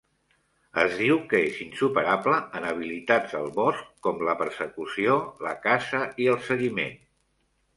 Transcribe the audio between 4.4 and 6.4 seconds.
persecució, la caça i